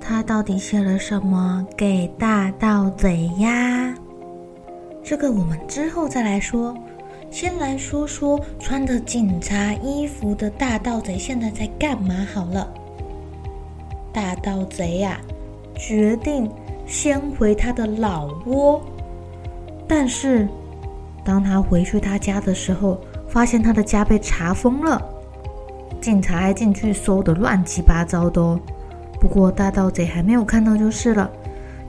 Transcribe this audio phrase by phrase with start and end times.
[0.00, 3.94] 他到底写了什么给大盗贼呀？
[5.02, 6.76] 这个我们之后再来说。
[7.30, 12.72] 先来说说穿着警察衣服的大盗贼现在在干嘛好了。
[14.10, 15.20] 大盗贼呀，
[15.74, 16.50] 决定
[16.86, 18.80] 先回他的老窝，
[19.86, 20.48] 但是。
[21.22, 24.98] 当他回去他家的时候，发现他的家被查封了，
[26.00, 28.58] 警察还进去搜得乱七八糟的哦。
[29.20, 31.30] 不过大盗贼还没有看到就是了，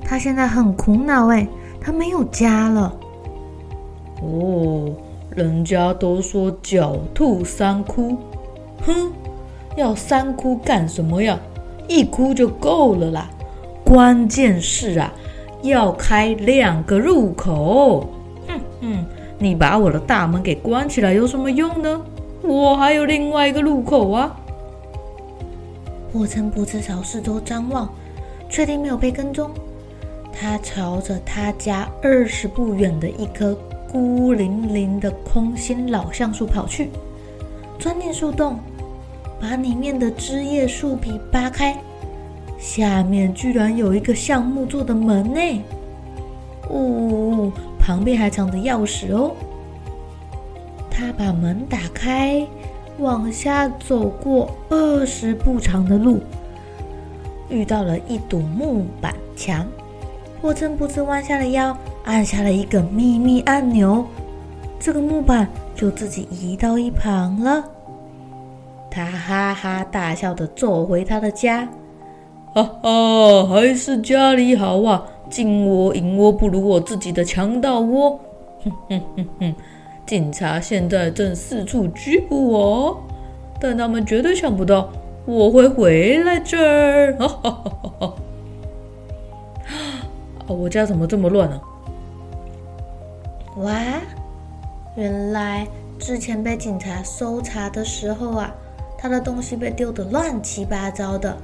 [0.04, 1.48] 他现在很苦恼哎，
[1.80, 2.94] 他没有家了。
[4.22, 4.92] 哦，
[5.36, 8.18] 人家都说狡兔三窟，
[8.86, 9.12] 哼，
[9.76, 11.40] 要三窟干什么呀？
[11.88, 13.30] 一窟就够了啦。
[13.86, 15.14] 关键是啊，
[15.62, 18.10] 要开两个入口。
[18.48, 19.06] 哼哼。
[19.42, 22.02] 你把我的大门给关起来有什么用呢？
[22.42, 24.36] 我还有另外一个入口啊！
[26.12, 27.88] 霍称布斯朝四周张望，
[28.50, 29.52] 确定没有被跟踪。
[30.32, 33.58] 他朝着他家二十步远的一棵
[33.92, 36.90] 孤零零的空心老橡树跑去，
[37.78, 38.60] 钻进树洞，
[39.40, 41.78] 把里面的枝叶树皮扒开，
[42.58, 45.64] 下面居然有一个橡木做的门呢！
[46.70, 47.52] 呜。
[47.80, 49.32] 旁边还藏着钥匙哦。
[50.92, 52.46] 他把门打开，
[53.00, 56.20] 往下走过二十步长的路，
[57.50, 59.66] 遇到了一堵木板墙。
[60.42, 64.06] 霍称布斯弯下了腰，按下了一个秘密按钮，
[64.80, 67.64] 这个木板就自己移到一旁了。
[68.92, 71.68] 他哈哈大笑地走回他的家。
[72.54, 75.06] 哈哈，还是家里好啊！
[75.30, 78.20] 金窝银窝不如我自己的强盗窝。
[78.64, 79.56] 哼哼哼哼，
[80.10, 83.04] 警察现在正四处拘捕我，
[83.62, 84.90] 但他们绝对想不到
[85.24, 87.16] 我会回来这儿。
[87.20, 88.16] 哈哈！
[89.68, 91.62] 啊，我家怎么这么乱呢？
[93.58, 93.72] 哇，
[94.96, 95.68] 原来
[96.00, 98.52] 之前被警察搜查的时候啊，
[98.98, 101.38] 他的东西被丢得乱七八糟的。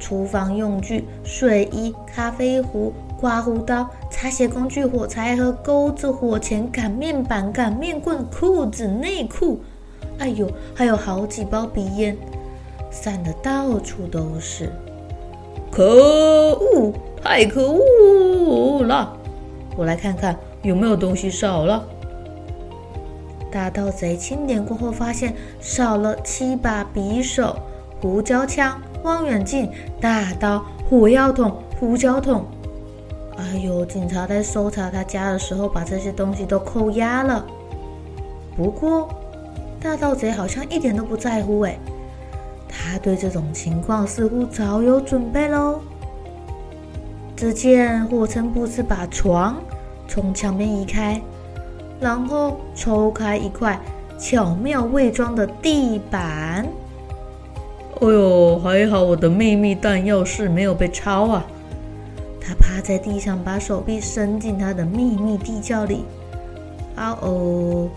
[0.00, 3.88] 厨房用具、睡衣、咖啡壶、刮胡刀、
[4.24, 9.60] 擦鞋工具、火柴盒、钩子、火钳、擀面板、擀面棍、裤子、内裤，
[10.18, 12.16] 哎呦，还有好几包鼻烟，
[12.90, 14.72] 散的到处都是。
[15.70, 16.90] 可恶，
[17.22, 19.14] 太可恶了！
[19.76, 21.84] 我来看看有没有东西少了。
[23.52, 27.58] 大盗贼清点过后，发现少了七把匕首、
[28.00, 28.80] 胡椒枪。
[29.02, 29.70] 望远镜、
[30.00, 32.46] 大刀、火药桶、胡椒桶。
[33.36, 37.44] 哎呦，警察在搜查他家的时候，把这些东西都扣押了。
[38.56, 39.08] 不过，
[39.80, 41.76] 大盗贼好像一点都不在乎哎，
[42.68, 45.80] 他对这种情况似乎早有准备喽。
[47.36, 49.56] 只见霍称布斯把床
[50.06, 51.20] 从墙边移开，
[52.00, 53.78] 然后抽开一块
[54.16, 56.64] 巧妙伪装的地板。
[58.00, 61.44] 哎呦，还好我的秘密弹药室没有被抄啊！
[62.46, 66.04] 他趴在地上，把手臂伸进他的秘密地窖里。
[66.94, 67.88] 啊哦，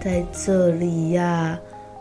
[0.00, 1.58] 在这里呀，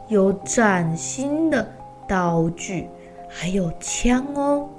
[0.08, 1.68] 有崭新的
[2.08, 2.88] 刀具，
[3.28, 4.70] 还有枪哦。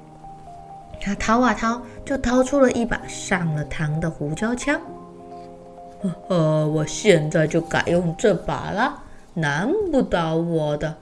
[1.00, 4.80] 他掏啊掏，就掏出了一把上了膛的胡椒枪。
[6.00, 9.02] 呵呵，我现在就改用这把了，
[9.34, 10.96] 难不倒我的。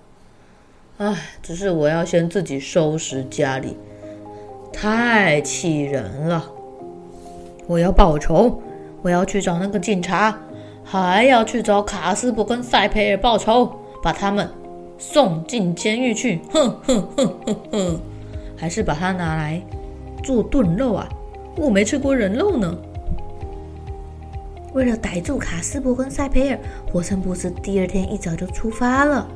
[0.99, 3.79] 唉，只是我要先自己收拾家里，
[4.73, 6.45] 太气人了！
[7.67, 8.61] 我要报仇，
[9.03, 10.37] 我要去找那个警察，
[10.83, 13.71] 还要去找卡斯伯跟塞培尔报仇，
[14.03, 14.49] 把他们
[14.99, 16.41] 送进监狱去！
[16.53, 18.01] 哼哼哼哼哼，
[18.57, 19.61] 还是把它拿来
[20.23, 21.09] 做炖肉啊？
[21.57, 22.77] 我没吃过人肉呢。
[24.73, 26.59] 为了逮住卡斯伯跟塞培尔，
[26.93, 29.29] 火城布斯第二天一早就出发了。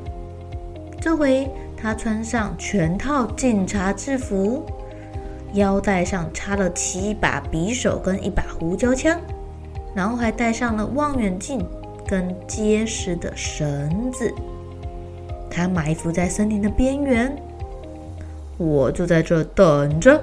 [0.99, 1.47] 这回
[1.77, 4.65] 他穿上全套警察制服，
[5.55, 9.19] 腰带上插了七把匕首跟一把胡椒枪，
[9.93, 11.65] 然后还带上了望远镜
[12.07, 14.33] 跟结实的绳子。
[15.49, 17.35] 他埋伏在森林的边缘，
[18.57, 20.21] 我就在这等着，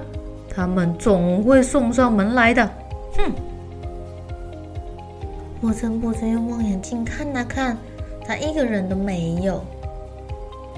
[0.48, 2.70] 他们总会送上门来的。
[3.16, 3.32] 哼！
[5.62, 7.78] 我真不知用望远镜看啊看，
[8.26, 9.62] 他一个人都没有。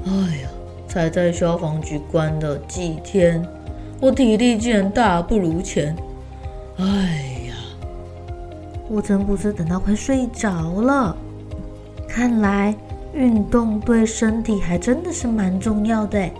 [0.05, 0.13] 哎
[0.43, 0.49] 呀，
[0.87, 3.43] 才在消防局关了几天，
[4.05, 5.97] 我体力竟然大不如前。
[6.77, 6.85] 哎
[7.49, 7.55] 呀，
[8.87, 10.51] 我真不知等到快睡着
[10.83, 11.17] 了。
[12.07, 12.75] 看来
[13.15, 16.31] 运动对身体还真的是蛮重要的。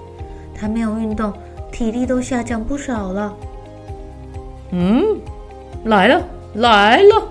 [0.55, 1.33] 他没有运动，
[1.73, 3.35] 体力都下降不少了。
[4.73, 5.03] 嗯，
[5.85, 6.23] 来了，
[6.57, 7.29] 来了。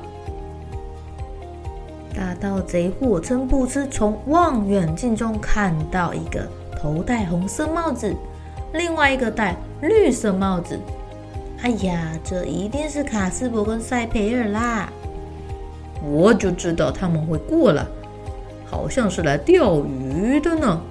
[2.16, 8.16] 大盗贼火称布斯从望远镜中看到一个头戴红色帽子，
[8.74, 10.80] 另外一个戴绿色帽子。
[11.62, 14.90] 哎呀，这一定是卡斯伯跟塞培尔啦！
[16.06, 17.86] 我就知道他们会过来，
[18.66, 20.82] 好像是来钓鱼的呢。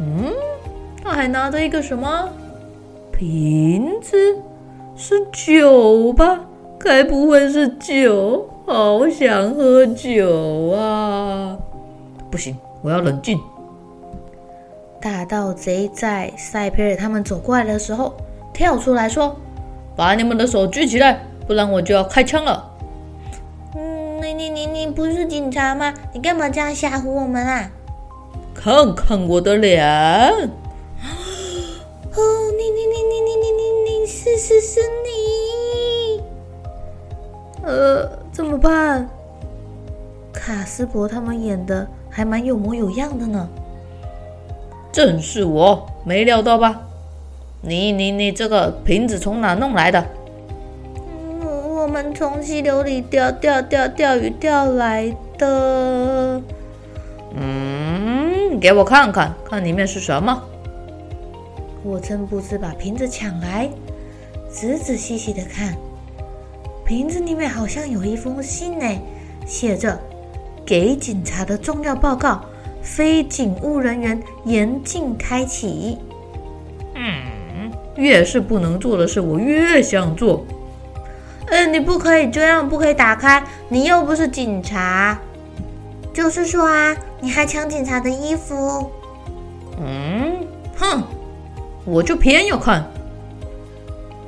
[0.00, 0.32] 嗯，
[1.04, 2.28] 他还拿着一个什么
[3.12, 4.16] 瓶子？
[4.96, 6.40] 是酒吧？
[6.78, 8.48] 该不会是酒？
[8.66, 11.56] 好想喝酒啊！
[12.28, 13.38] 不行，我要冷静。
[15.06, 18.12] 大盗贼在塞佩尔他们走过来的时候
[18.52, 19.36] 跳出来说
[19.94, 22.68] ：“把你们的手举起来，不然我就要开枪了。”
[23.76, 25.94] 嗯，你你你你不是警察吗？
[26.12, 27.70] 你干嘛这样吓唬我们啊？
[28.52, 29.80] 看看我的脸！
[29.86, 30.50] 哦，
[32.58, 36.20] 你你你你你你你你是是是你？
[37.62, 38.10] 呃。
[38.32, 39.08] 怎么办？
[40.32, 43.48] 卡斯伯他们演的还蛮有模有样的呢。
[44.96, 46.80] 正是我，没料到吧？
[47.60, 50.02] 你你你，这个瓶子从哪弄来的？
[51.42, 56.40] 我我们从溪流里钓钓钓钓鱼钓来的。
[57.34, 60.42] 嗯，给我看看，看里面是什么。
[61.84, 63.68] 我真不知把瓶子抢来，
[64.48, 65.76] 仔仔细细的看。
[66.86, 68.86] 瓶子里面好像有一封信呢，
[69.44, 70.00] 写着
[70.64, 72.40] “给警察的重要报告，
[72.86, 75.98] 非警务人员严禁开启。”
[76.94, 80.46] 嗯，越是不能做的事，我越想做。
[81.48, 85.18] 嗯，你不可以这样，不可以打开，你又不是警察。
[86.14, 88.90] 就是说啊，你还抢警察的衣服。
[89.78, 90.46] 嗯，
[90.78, 91.02] 哼，
[91.84, 92.84] 我就偏要看。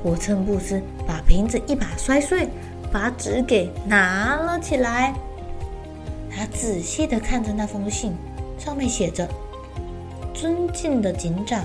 [0.03, 2.47] 我趁布斯把瓶子一把摔碎，
[2.91, 5.13] 把纸给拿了起来。
[6.29, 8.15] 他仔细的看着那封信，
[8.59, 9.27] 上面写着
[10.33, 11.63] ：“尊敬的警长，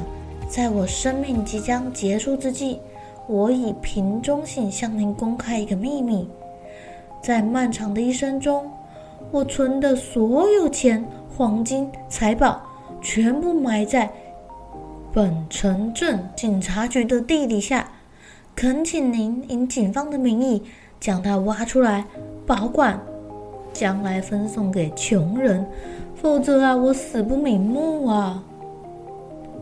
[0.49, 2.81] 在我生命即将结束之际，
[3.27, 6.29] 我以瓶中信向您公开一个秘密。
[7.21, 8.71] 在漫长的一生中，
[9.31, 11.05] 我存的所有钱、
[11.37, 12.63] 黄金、财宝，
[13.03, 14.11] 全部埋在
[15.13, 17.89] 本城镇警察局的地底下。”
[18.57, 20.63] 恳请您以警方的名义
[21.01, 22.07] 将它挖出来
[22.47, 23.01] 保管，
[23.73, 25.67] 将来分送给穷人，
[26.25, 28.43] 否则啊，我死不瞑目啊！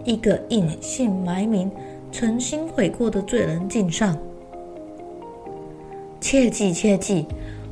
[0.05, 1.69] 一个隐姓埋名、
[2.13, 4.17] 诚心悔过的罪人敬上。
[6.21, 7.27] 切记切记，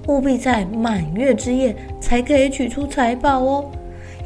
[0.09, 3.71] 务必在满月之夜才可以取出财宝哦，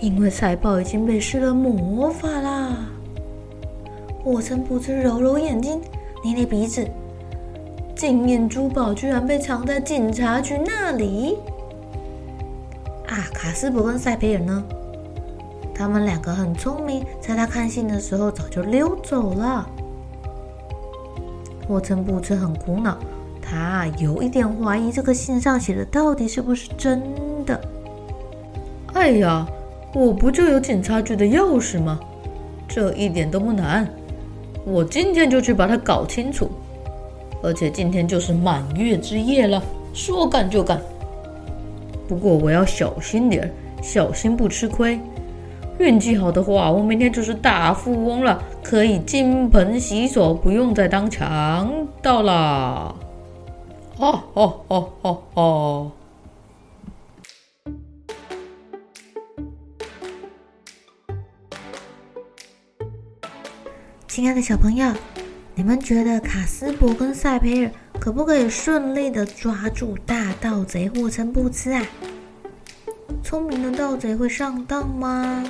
[0.01, 2.89] 因为财宝已经被施了魔法啦！
[4.25, 5.79] 我真不知揉揉眼睛。
[6.25, 6.89] 捏捏鼻子，
[7.95, 11.37] 金银珠宝居然被藏在警察局那里！
[13.09, 14.65] 啊，卡斯伯跟塞培尔呢？
[15.75, 19.69] 他们两个很聪明，在他看信的时候早就溜走了。
[21.69, 22.97] 沃特布兹很苦恼，
[23.43, 27.03] 他有一点怀疑这个信上写的到底是不是真
[27.45, 27.61] 的。
[28.93, 29.47] 哎呀，
[29.93, 31.99] 我不就有警察局的钥匙吗？
[32.69, 33.89] 这一点都不难。
[34.65, 36.51] 我今天就去把它搞清楚，
[37.43, 40.81] 而且今天就是满月之夜了，说干就干。
[42.07, 45.01] 不过我要小心点，小心不吃亏。
[45.79, 52.95] 运气好的话，我明天就是大富翁了，可以金盆洗手，不用再当强盗了。
[53.99, 55.93] 哦哦哦哦哦！
[64.07, 64.93] 亲爱的小朋友，
[65.57, 67.71] 你们觉得卡斯伯跟赛培尔
[68.01, 71.83] 可不可以顺利的抓住大盗贼霍琛布茨啊？
[73.23, 75.43] 聪明的盗贼会上当吗？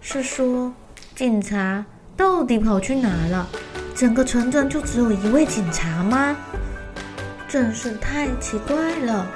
[0.00, 0.72] 是说
[1.14, 1.84] 警察
[2.16, 3.46] 到底跑去哪了？
[3.94, 6.34] 整个城镇就只有一位警察吗？
[7.46, 9.26] 真是太奇怪了。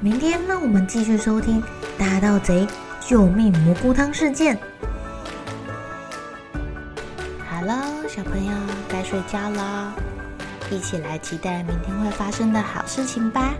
[0.00, 1.62] 明天让我们继续收听
[1.96, 2.66] 《大盗贼
[3.00, 4.56] 救命蘑菇汤事件》。
[7.48, 8.52] 好了，小朋友
[8.88, 9.94] 该睡觉了，
[10.72, 13.54] 一起来期待明天会发生的好事情吧。